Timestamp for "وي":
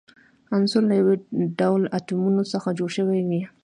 3.27-3.41